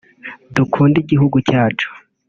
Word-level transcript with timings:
dukunde 0.55 0.97
igihugu 1.03 1.37
cyacu 1.49 1.87